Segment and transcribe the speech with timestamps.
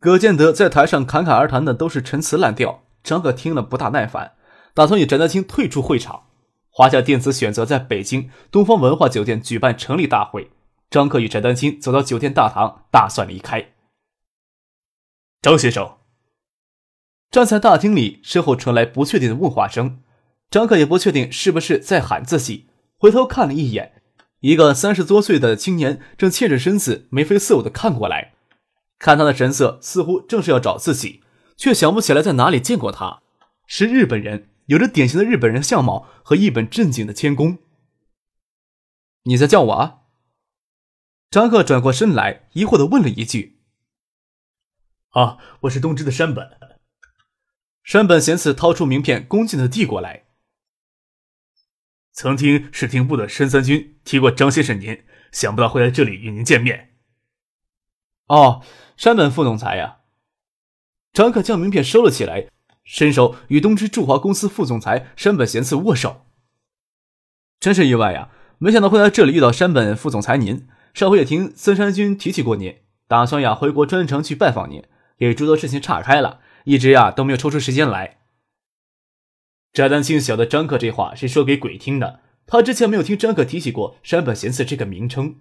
[0.00, 4.32] 葛建德在台上侃侃而谈的都是陈词滥调，张可听了不大耐烦，
[4.72, 6.22] 打算与翟丹青退出会场。
[6.70, 10.50] 华夏电子选择在北京东方文化酒店举办成立大会，
[10.88, 13.72] 张克与翟丹青走到酒店大堂，打算离开。
[15.42, 15.98] 张先生，
[17.30, 20.00] 站在大厅里，身后传来不确定的问话声。
[20.50, 24.02] 张克也不确定是不是在喊自己，回头看了一眼，
[24.40, 28.32] 一个三十多岁的青年正欠着身子，眉飞色舞的看过来。
[29.00, 31.24] 看他的神色，似乎正是要找自己，
[31.56, 33.22] 却想不起来在哪里见过他。
[33.66, 37.58] 是日本人，有着典型的日本人相貌和一本正经的谦恭。
[39.22, 40.00] 你在叫我啊？
[41.30, 43.60] 张克转过身来，疑惑的问了一句
[45.10, 46.50] ：“啊，我是东芝的山本。”
[47.82, 50.26] 山本贤次掏出名片，恭敬的递过来。
[52.12, 56.89] 曾听视听部的申三军提过张先生您，想不到会在这里与您见面。
[58.30, 58.62] 哦。
[58.96, 60.00] 山本副总裁呀，
[61.12, 62.48] 张克将名片收了起来，
[62.84, 66.26] 伸手与东芝驻华公司副总裁山本贤次握手。
[67.58, 70.68] 真是意外呀，没想到会在这里遇到山本副总裁您。
[70.92, 72.76] 上回也听森山君提起过您，
[73.08, 74.84] 打算呀回国专程去拜访您，
[75.16, 78.18] 也诸多事情岔开了，一直呀都没有抽出时间来。
[79.72, 85.36] 翟丹青晓得张克这话是说给鬼听的，他之前没有听张克提起过山本贤次这个名称。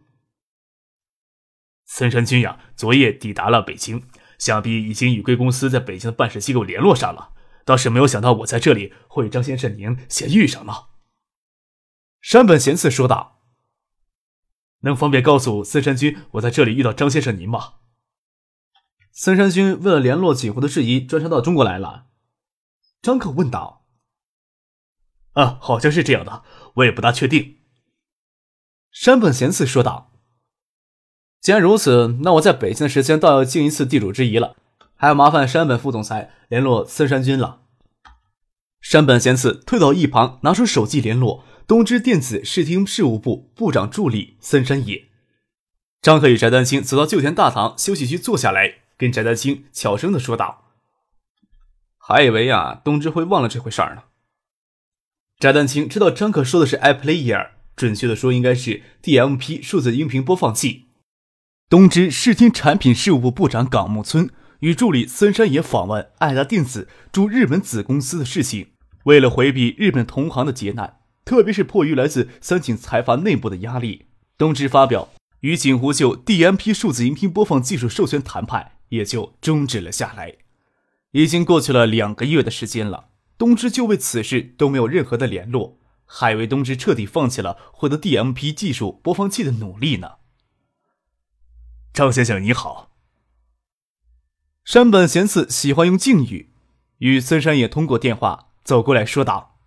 [1.92, 4.04] 森山君呀，昨夜抵达了北京，
[4.38, 7.34] 想必已经与贵公司在北京的办事机构联络上了。
[7.66, 10.90] 倒是没有想到我在这里会与张先生您先遇上了。
[12.22, 13.42] 山本贤次说道
[14.82, 17.74] ：“能方便告诉森山君，我在这里遇到张先生您吗？”
[19.12, 22.06] 森山君为了联络锦湖的事宜，专程到中国来了。
[23.02, 23.88] 张可问道
[25.34, 26.44] ：“啊，好像是这样的，
[26.76, 27.58] 我也不大确定。”
[28.94, 30.09] 山本贤次说道。
[31.42, 34.56] 既然如此，那我在北京的时间倒要尽一次地主之谊了，
[34.96, 37.62] 还要麻烦山本副总裁联络森山君了。
[38.82, 45.10] 山本贤次退到一旁，拿出手机联络东芝电子视听事务部部长助理森山野。
[46.02, 50.66] 张克与翟丹青走到旧田大堂休息区坐下来，跟翟丹青悄声的说道
[51.98, 54.04] ：“还以为呀，东芝会忘了这回事儿呢。”
[55.40, 60.89] 翟丹青知道张可说的是 iPlayer，准确的说应该是 DMP 数字音频播放器。
[61.70, 64.32] 东芝视听产品事务部部长冈木村
[64.62, 68.70] 与助理森山野访问爱达电子驻日本子公司的事情，
[69.04, 75.10] 为了回避日本同行的劫难，特别是迫于来自三井财阀内部的压力，东芝发表
[75.42, 80.38] 与锦湖就 DMP 数字音频播放技术授权谈判也就终止了下来。
[81.12, 90.14] 已经过去了两个月的时间了，东芝就为此事都没有任何的联络，还为东芝彻底放弃了获得 DMP 技术播放器的努力呢。
[92.00, 92.94] 张先生你好。
[94.64, 96.54] 山本贤次喜欢用敬语，
[97.00, 99.60] 与森山也通过电话走过来说道：“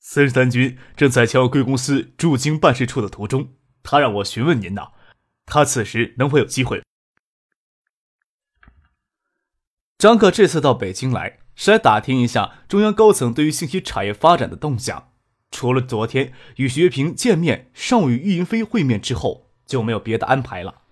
[0.00, 3.52] 森三军正在前往贵公司驻京办事处的途中，
[3.82, 4.92] 他让我询问您呢，
[5.44, 6.82] 他此时能否有机会？”
[9.98, 15.12] 张克这次到北京来，是来打听一下中央高层对于信息产业发展的动向。
[15.50, 19.44] 除了昨天与徐月平见面，上午与玉云飞会面之后。
[19.66, 20.82] 就没有别的安排了。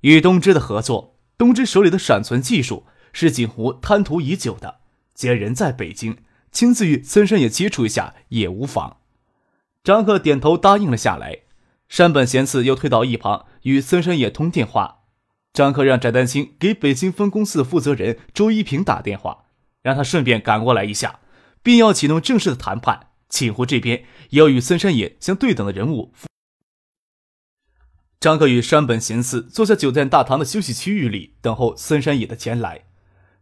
[0.00, 4.80] 与东芝的合作，东芝手里的闪存技术是锦湖贪图已久的。
[5.14, 6.16] 既然人在北京，
[6.50, 8.98] 亲自与森山野接触一下也无妨。
[9.84, 11.40] 张克点头答应了下来。
[11.88, 14.98] 山本贤次又退到一旁与森山野通电话。
[15.52, 19.46] 张克让翟丹青给北京分公司的负责人周一平打电话，
[19.82, 21.18] 让他顺便赶过来一下，
[21.62, 23.08] 并要启动正式的谈判。
[23.28, 26.12] 锦湖这边也要与森山野相对等的人物。
[28.20, 32.84] 张克与山本贤次坐在酒店大堂的休息区域里，等候森山野的前来。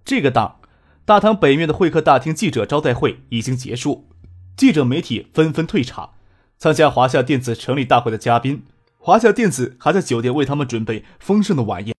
[0.05, 0.61] 这个档，
[1.05, 4.09] 大堂北面的会客大厅记者招待会已经结束，
[4.57, 6.15] 记者媒体纷纷退场。
[6.59, 8.63] 参加华夏电子成立大会的嘉宾，
[8.99, 11.97] 华夏电子还在酒店为他们准备丰盛的晚宴。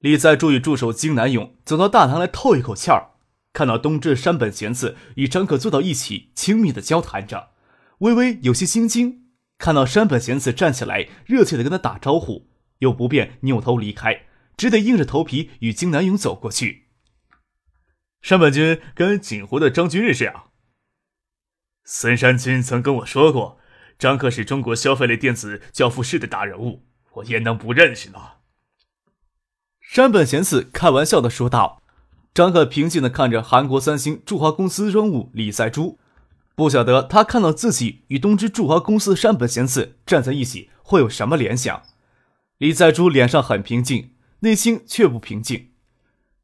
[0.00, 3.12] 李在柱与助手金南勇走到大堂来透一口气儿，
[3.52, 7.50] 看到东芝山本贤次与张可坐到一起，亲密的交谈着，
[7.98, 9.27] 微微有些心惊。
[9.58, 14.22] 看到山本贤次站起来，热切的跟他打招呼，又不便扭头离开，
[14.56, 16.86] 只得硬着头皮与金南勇走过去。
[18.22, 20.46] 山本君跟锦湖的张军认识啊？
[21.84, 23.58] 森山君曾跟我说过，
[23.98, 26.84] 张克是中国消费类电子教父式的大人物，
[27.14, 28.18] 我焉能不认识呢？
[29.80, 31.82] 山本贤次开玩笑的说道。
[32.34, 35.98] 张克平静的看着韩国三星驻华公司专务李在洙，
[36.58, 41.84] 不晓得他看到自己与东芝驻华公司山本贤次站在一起会有什么联想。
[42.56, 44.10] 李在洙脸上很平静，
[44.40, 45.68] 内心却不平静。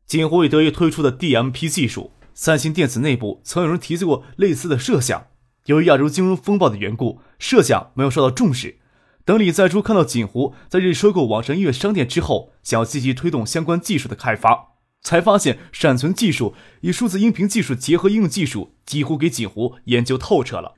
[0.07, 5.27] 锦湖与德仪推出的 DMP 技术，三星电子内部曾有人提及过类似的设想，
[5.67, 8.79] 由于亚洲金融风暴的缘故，设想没有受到重视。
[9.25, 14.74] 等李在洙看到锦湖在日收购网上音乐商店之后，想要积极推动相关技术的开发。
[15.05, 20.75] 才发现闪存技术与数字音频技术结合应用技术几乎给锦湖研究透彻了，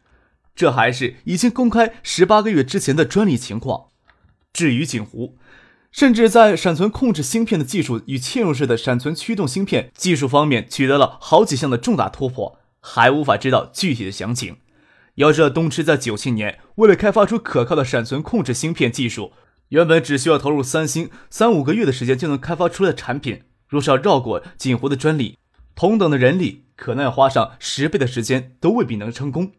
[0.55, 3.87] 这还是已经公开十八个月之前的专利情况。
[4.53, 5.37] 至于锦湖，
[5.93, 14.57] 甚至在闪存控制芯片的技术与嵌入式的闪存驱动芯片技术方面取得了好几项的重大突破，还无法知道具体的详情。
[15.15, 19.33] 要知道，东芝在九七年为了开发出可靠的闪存控制芯片技术，
[19.69, 23.43] 原本只需要投入三星三五个月的时间就能开发出来的产品。
[23.69, 25.39] 若是要绕过锦湖的专利，
[25.75, 29.53] 同等的人力可能要花上十倍的时间，都未必能成功。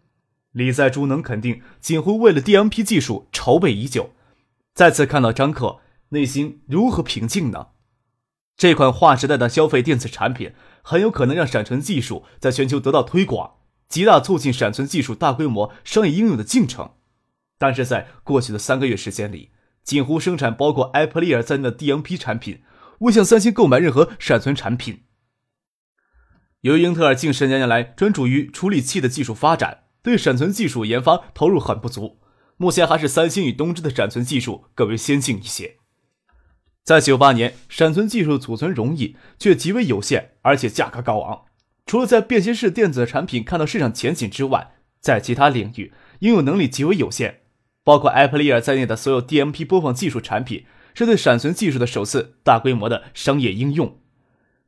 [0.51, 4.12] 李在洙能肯定，锦湖为了 DMP 技术筹备已久。
[4.74, 7.68] 再次看到张克，内心如何平静呢？
[8.56, 13.57] 这款划时代的消费电子产品，很有可能让闪存技术在全球得到推广，
[13.88, 16.92] 极大促进闪存技术大规模商业应用的进程。
[17.59, 19.51] 但是在过去的三个月时间里，
[19.83, 22.62] 锦湖生产包括艾普利尔在内的 DMP 产品。
[23.00, 25.04] 未向三星购买任何闪存产品。
[26.62, 32.20] 由于英特尔近十年来专注于处理器的技术发展，对闪存技术研发投入很不足，
[32.58, 35.78] 目前还是三星与东芝的闪存技术更为先进一些。
[36.84, 41.46] 在九八年，闪存技术储存容易，却极为有限，而且价格高昂。
[41.86, 47.42] 除了在便携式电子产品看到市场前景之外，在其他领域应用能力极为有限，
[47.84, 50.66] 包括艾普利尔在内的所有 DMP 播放技术产品。
[50.98, 54.00] 是对闪存技术的首次大规模的商业应用。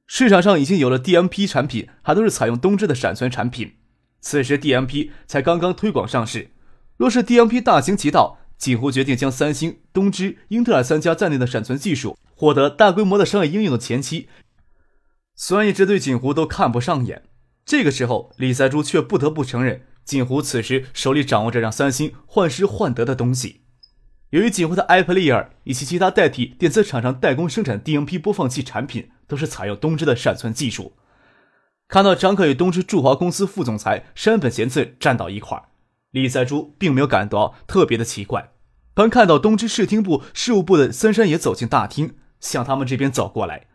[0.05, 3.77] 市场上已经有了 DMP 产品，还都是采用东芝的闪存产品。
[4.21, 6.51] 此时 DMP 才刚刚推广上市。
[6.97, 14.27] 若是 DMP 大行其道，锦湖决定将三星、东芝、英特尔三家在内的闪存技术获得大规模的商业应用的前期，
[15.33, 17.23] 虽然一直对锦湖都看不上眼，
[17.65, 23.58] 这个时候李在洙却不得不承认，锦湖此时手里掌握着让三星患失患得的东西。
[24.31, 30.93] 由于锦湖的艾普利尔以及其他代替电子厂商代工生产 DMP 播放器产品，都是采用东芝的闪存技术。
[31.87, 35.69] 看到张克与东芝驻华公司副总裁山本贤次站到一块儿，
[36.11, 38.51] 李在洙并没有感到特别的奇怪。
[38.93, 43.65] 当看到东芝视听部事务部的森山也走进大厅，向他们这边走过来，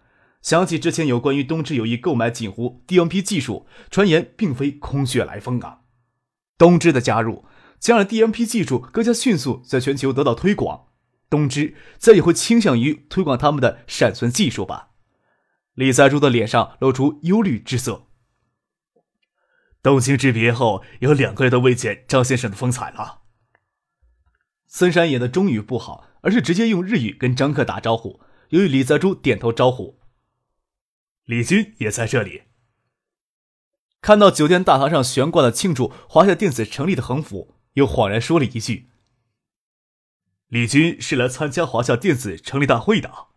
[0.40, 5.80] 想起之前有关于东芝有意购买锦湖 DMP 技术，传言并非空穴来风啊。
[6.56, 7.44] 东芝的加入。
[7.84, 10.86] 将让 DMP 技术更加迅速在全球得到推广，
[11.28, 14.92] 东芝再也会倾向于推广他们的闪存技术吧。
[15.74, 18.06] 李在洙的脸上露出忧虑之色。
[19.82, 23.20] 东京之别后，有两个月都未见张先生的风采了。
[24.66, 28.18] 森山演的中语不好，而是直接用日语跟张克打招呼。
[28.48, 30.00] 由于李在洙点头招呼，
[31.26, 32.44] 李军也在这里。
[34.00, 37.53] 看到酒店大堂上悬挂的庆祝华夏电子成立的横幅。
[37.74, 38.90] 又恍然说了一句
[40.48, 43.28] ：“李军是来参加华夏电子成立大会的。”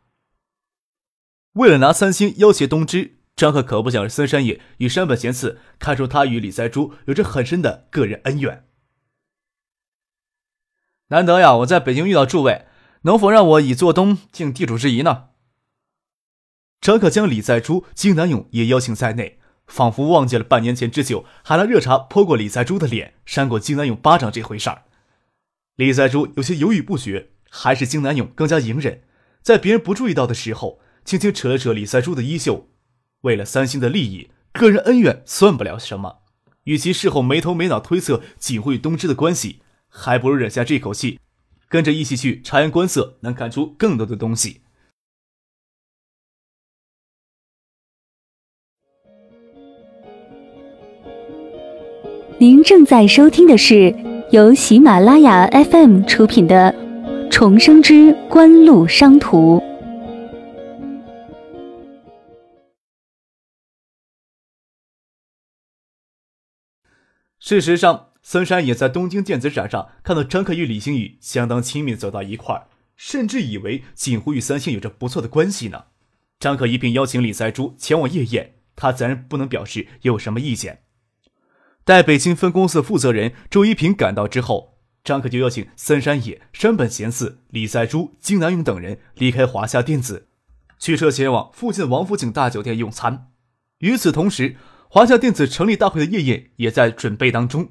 [1.53, 8.67] 为了拿三星要挟东芝，张克可不想让森山野与山本贤次看出他与李在洙有着很深的个人恩怨。
[11.07, 12.67] 难得呀，我在北京遇到诸位，
[13.03, 15.29] 能否让我以做东尽地主之谊呢？
[16.79, 19.39] 张克将李在洙、金南勇也邀请在内。
[19.67, 24.83] 仿佛忘记了半年前之久，还拿热茶泼过李在洙的脸，扇过金南勇巴掌这回事儿。
[25.75, 29.03] 李在洙有些犹豫不决，还是金南勇更加隐忍，
[29.41, 32.69] 在别人不注意到的时候，轻轻扯了扯李在洙的衣袖。
[33.21, 36.19] 为了三星的利益，个人恩怨算不了什么。
[36.63, 41.19] 与其事后没头没脑推测锦湖与东芝的关系，还不如忍下这口气，
[41.69, 44.61] 跟着一起去察言观色，能看出更多的东西。
[52.39, 53.91] 您正在收听的是
[54.29, 56.71] 由喜马拉雅 FM 出品的
[57.31, 59.57] 《重生之官路商途》。
[67.39, 75.85] 事实上，森山也在东京电子展上看到张克与李星宇相当亲密走到一块儿，甚至以为锦湖与三星有着不错的关系呢。
[76.39, 80.83] 张克一并邀请李在珠前往夜宴，他自然不能表示有什么意见。
[81.87, 90.27] 待北京分公司负责人周一平赶到之后，张克就邀请森山野、山本贤次、李在珠、金南勇等人离开华夏电子，
[90.77, 93.31] 驱车前往附近王府井大酒店用餐。
[93.77, 94.57] 与此同时，
[94.89, 97.69] 华夏电子成立大会的夜宴也在准备当中。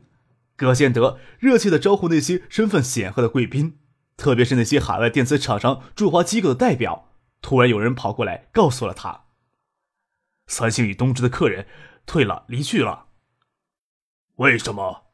[0.57, 3.77] 葛建德热切地招呼那些身份显赫的贵宾，
[4.17, 7.11] 特别是那些海外电子厂商驻华机构的代表。
[7.43, 9.25] 突然有人跑过来告诉了他，
[10.47, 11.67] 三星与东芝的客人
[12.07, 13.06] 退了，离去了。
[14.37, 15.05] 为什么？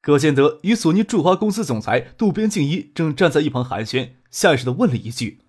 [0.00, 5.40] 葛建德与索尼驻华公司总裁渡边敬一正站在一旁寒暄，下意识的问了一句：“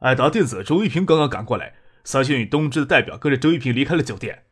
[0.00, 4.46] 爱达电子周一平刚刚赶过来，三星与东芝的代表跟着周一平离开了酒店。”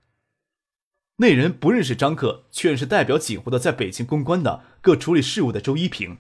[1.16, 6.18] 那人不认识张克，却是代表锦湖的在北京公关的各处理事务的周一平。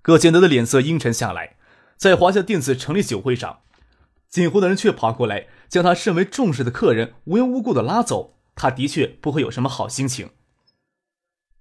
[0.00, 1.56] 葛建德的脸色阴沉下来，
[1.96, 3.62] 在华夏电子成立酒会上，
[4.28, 10.28] 锦湖的人却跑过来将他甚为重视的客人无缘无故的拉走，他的确不会有什么好心情。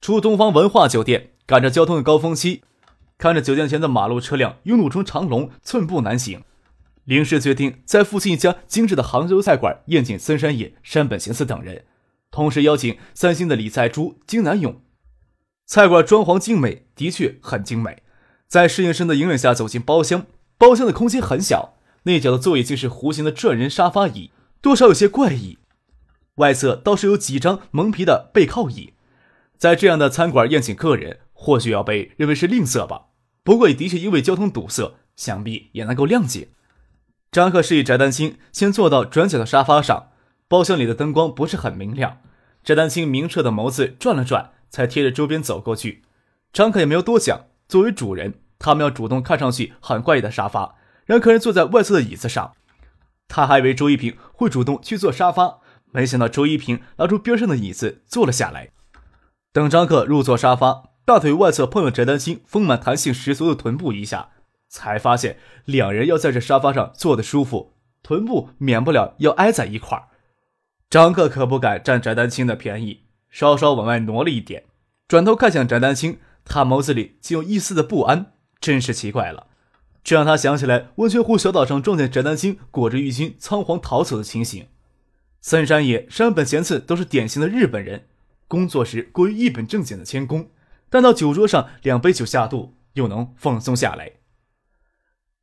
[0.02, 2.62] 出东方文化酒店，赶着交通的高峰期，
[3.18, 6.44] 看着酒店前的马路车辆拥堵成长龙，寸步难行，
[7.06, 11.86] 临时决定在附近一家精致的杭州菜馆宴请森山野、山本贤次等人。
[12.32, 14.82] 同时邀请三星的李在珠、金南勇。
[15.66, 18.04] 菜馆装潢精美，的确很精美。
[18.50, 20.26] 在侍应生的引领下走进包厢，
[20.58, 25.58] 包厢的空间很小，内角的座椅竟是弧形的转人沙发椅，多少有些怪异。
[26.40, 28.94] 外侧倒是有几张蒙皮的背靠椅。
[29.58, 33.08] 在这样的餐馆宴请客人，或许要被认为是吝啬吧。
[33.44, 36.50] 不过也的确因为交通堵塞，想必也能够谅解。
[37.32, 40.08] 张克示意翟丹青先坐到转角的沙发上。
[40.48, 42.22] 包厢里的灯光不是很明亮，
[42.64, 46.02] 翟丹青明澈的眸子转了转，才贴着周边走过去。
[46.52, 52.54] 张可也没有多想，作为主人，他们要主动看上去很怪异的沙发，让客人坐在外侧的椅子上。
[53.28, 55.60] 他还以为周一平会主动去坐沙发，
[55.92, 58.70] 没想到周一平拿出边上的椅子坐了下来。
[59.52, 64.30] 等张克入座沙发，大腿外侧碰了翟丹青丰满弹性十足的臀部一下，
[64.68, 70.10] 才发现两人要在这沙发上坐的舒服，臀部免不了要挨在一块儿。
[70.90, 74.66] 张克可不敢占翟丹青的便宜，稍稍往外挪了一点，
[75.08, 79.48] 转头看向翟丹青，他眸子里竟有一丝的不安，真是奇怪了。
[80.04, 84.68] 这让他想起来温泉湖小岛上撞见翟丹青裹着浴巾仓皇逃走的情形。
[85.42, 88.08] 森山野、山本贤次都是典型的日本人，
[88.48, 90.52] 工作时过于一本正经的谦恭，
[90.90, 94.14] 但到酒桌上两杯酒下肚，又能放松下来。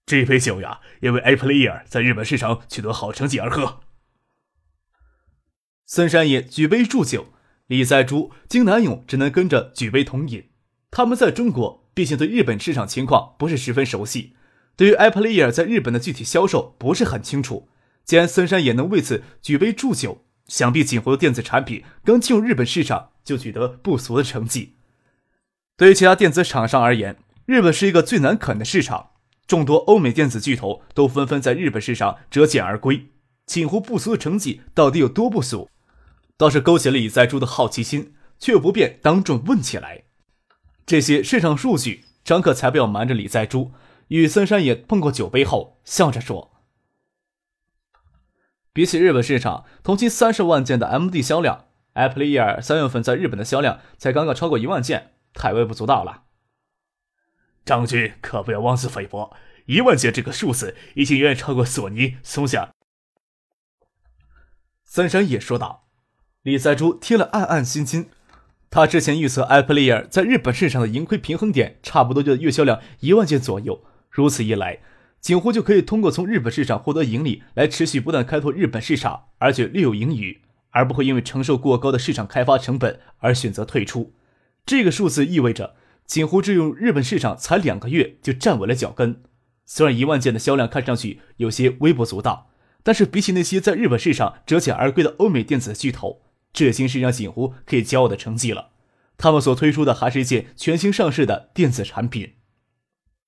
[0.04, 3.80] 这杯酒呀，因为 A Player 在日本市场取得好成绩而喝。
[5.86, 7.32] 森山野举杯祝酒，
[7.66, 10.50] 李在珠、金南勇只能跟着举杯同饮。
[10.90, 14.36] 他们在中国毕竟对日本市场情况不是十分熟悉，
[14.76, 17.68] 对于 iPlayer 在日本的具体销售不是很清楚。
[18.06, 24.76] 既然森山也能为此举杯祝酒，想必锦湖的电子产品刚进入日本市场就取得不俗的成绩。
[25.76, 29.10] 对于其他电子厂商而言，日本是一个最难啃的市场，
[29.46, 33.08] 众多欧美电子巨头都纷纷在日本市场折戟而归。
[33.44, 35.68] 锦湖不俗的成绩到底有多不俗？
[36.36, 40.04] 倒是勾起了李在珠的好奇心，却又不便当众问起来。
[40.84, 43.72] 这些市场数据，张克才不要瞒着李在珠。
[44.08, 46.52] 与森山也碰过酒杯后，笑着说
[48.76, 51.64] ：“比起日本市场同期三十万件的 MD 销量
[51.94, 56.24] ，Apple Ear 三月份在日本的销量才刚刚超过一万件，太微不足道了。”
[57.64, 62.74] 张军可不要妄自菲薄，一万件这个数字已经远远超过索尼、松下。
[64.84, 65.88] 森山也说道。
[66.42, 68.10] 李在珠听了，暗暗心惊。
[68.68, 73.82] 他之前预测 Apple Ear 在日本市场的盈亏平衡点，差不多就月销量一万件左右。
[74.10, 74.80] 如此一来，
[75.26, 80.40] 锦湖就可以通过从日本市场获得盈利，来持续不断开拓日本市场，而且略有盈余，
[80.70, 84.12] 而不会因为承受过高的市场开发成本而选择退出。
[84.64, 85.74] 这个数字意味着，
[86.06, 89.20] 锦湖只用日本市场才两个月就站稳了脚跟。
[89.64, 92.52] 虽然一万件的销量看上去有些微不足道，
[92.84, 98.68] 但是比起那些在日本市场折戟而归的欧美电子巨头，这已经是让锦湖可以骄傲的成绩了。
[99.18, 102.34] 他们所推出的还是一件全新上市的电子产品。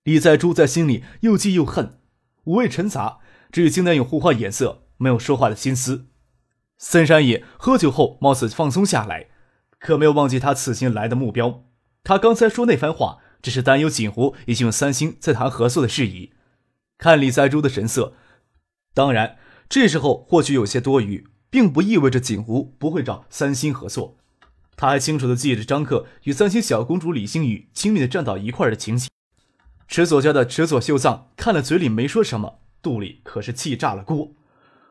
[0.05, 1.99] 李在珠在心里又气又恨，
[2.45, 3.19] 五味陈杂。
[3.51, 6.09] 只与金南勇互换眼色，没有说话的心思。
[6.77, 9.29] 森山野喝酒后貌似放松下来，
[9.79, 11.65] 可没有忘记他此行来的目标。
[12.05, 16.33] 他刚才说那番话，只是担忧锦湖已经用三星在谈合作的事宜。
[16.99, 18.15] 看李在珠的神色，
[18.93, 19.39] 当然
[19.69, 21.27] 这时候或许有些多余。
[21.51, 24.19] 并不意味着锦湖不会找三星合作。
[24.77, 29.09] 他还清楚地记着张克与三星小公主李星宇亲密地站到一块儿的情形。
[29.89, 34.35] 池佐家的池佐秀藏看了，嘴里没说什么，肚里可是气炸了锅。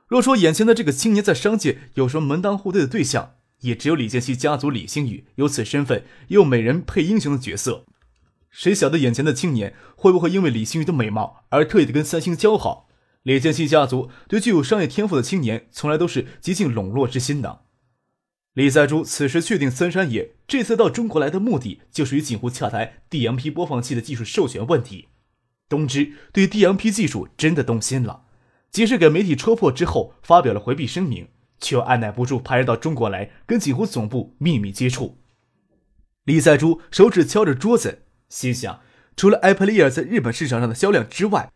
[0.08, 7.86] 若说眼前的这个青年在商界有什么门当户对的对象，也只有李建熙家族李星宇有此身份又美人配英雄的角色。
[8.50, 12.90] 谁晓得眼前的青年会不会因为李星宇的美貌而特意的跟三星交好？
[13.22, 17.62] 李建熙家族对具有商业天赋的青年从来都是极尽笼络之心的。
[18.58, 25.10] 李在洙此时确定森山野这次到中国来的目的，就是与锦湖洽谈 DMP 播放器的技术授权问题。
[25.70, 28.24] 东芝对 DMP 技术真的动心了，
[28.72, 31.28] 即使给媒体戳破之后发表了回避声明，
[31.60, 35.20] 却又按耐不住派人到中国来跟锦湖总部秘密接触。
[36.24, 38.82] 李在洙手指敲着桌子，心想：
[39.16, 41.52] 除了 Apple Ear 在日本市场上的销量之外，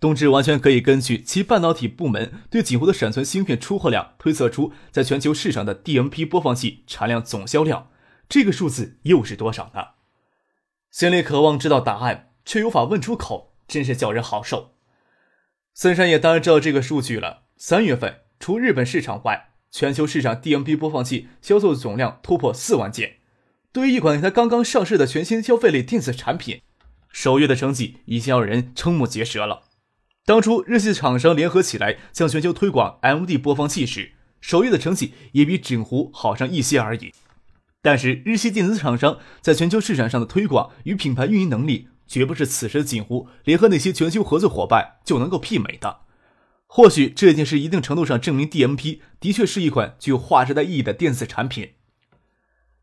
[0.00, 7.90] 东芝完全可以根据其半导体部门对几乎的闪存芯片出货量推测出，在全球市场的 DMP 播放器产量总销量，
[8.26, 9.88] 这个数字又是多少呢？
[10.90, 14.72] 心里渴望知道答案，却无法问出口，真是叫人好受。
[15.74, 17.42] 森山也当然知道这个数据了。
[17.58, 23.18] 三月份，除日本市场外，全球市场 DMP 播放器销售总量突破四万件。
[23.70, 26.62] 对于一款才刚刚上市的全新消费类电子产品，
[27.12, 29.64] 首月的成绩已经让人瞠目结舌了。
[30.26, 37.12] 当初日系厂商联合起来向全球推广 MD 播放器时，首月的成绩也比锦湖好上一些而已。
[37.82, 46.00] 但是日系电子厂商在全球市场上的推广与品牌运营能力，绝不是此时的锦湖联合那些全球合作伙伴就能够媲美的。
[46.66, 51.70] 或许这件事一定程度上证明 DMP 的确是一款具有划时代意义的电子产品。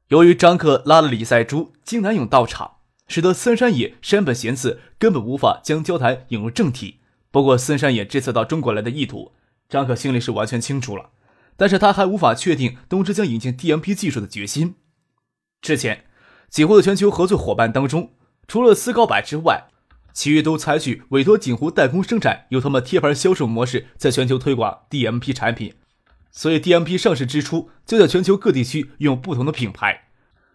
[0.09, 2.77] 由于张克拉了李在洙、金南勇到场，
[3.07, 6.99] 使得森山野、山本贤次根本无法将交谈引入正题。
[7.37, 9.31] 不过，森山野这次到中国来的意图，
[9.69, 11.11] 张可心里是完全清楚了。
[11.55, 14.73] 但是他还无法确定东芝将引进 DMP 技术的决心。
[15.61, 16.05] 之前，
[16.49, 18.13] 锦湖的全球合作伙伴当中，
[18.47, 19.65] 除了思高柏之外，
[20.11, 25.75] 其余都采取委托锦湖代工生产，由他们贴牌销售模式，在全球推广 DMP 产品。
[26.31, 30.05] 所以，DMP 上市之初，就在全球各地区用不同的品牌。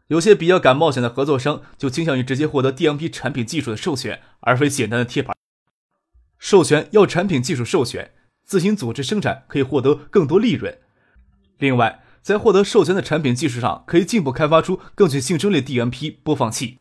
[0.08, 5.32] 有些比较敢冒险的合作商，就倾向于直接获得 DMP 产品技术的授权，而非简单的贴牌。
[6.42, 8.10] 授权要产品技术授权，
[8.42, 10.76] 自行组织生产可以获得更多利润。
[11.58, 16.80] 另外，在获得授权的产品技术上，可以进一步开发出更具竞争力 DMP 播放器。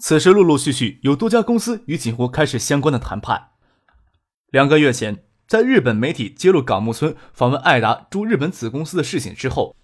[0.00, 3.52] 此时，陆陆续续有多家公司与锦湖开始相关的谈判。
[4.50, 9.74] 两个月前，在日本媒体揭露港木村访问爱达驻日本子公司的事情之后，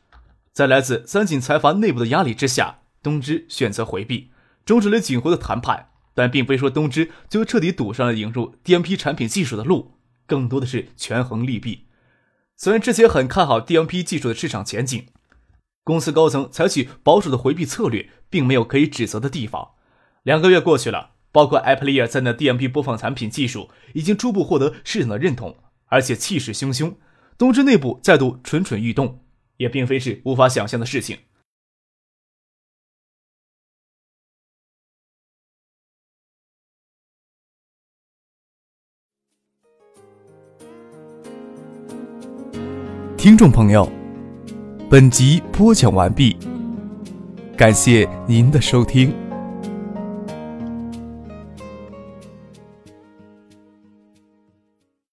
[0.52, 4.31] 在来自三井财阀内部的压力之下，东芝选择回避，
[4.66, 5.88] 终止了锦湖的谈判。
[6.18, 9.92] 但并非说东芝就彻底堵上了引入 DMP 产品技术的路，
[10.26, 11.85] 更多的是权衡利弊。
[12.57, 15.07] 虽然之前很看好 DMP 技术的市场前景，
[15.85, 19.74] 公司高层采取保守的回避策略，并没有可以指责的地方。
[20.24, 26.96] 两个月过去了，包括 Apple Ear 在内的 DMP 播放产品技术已经初步获得市场的认同，而且气势汹汹。
[27.38, 29.24] 东芝内部再度蠢蠢欲动，
[29.59, 31.18] 也并非是无法想象的事情。
[43.28, 43.86] 听众朋友，
[44.88, 46.34] 本集播讲完毕，
[47.58, 49.12] 感谢您的收听。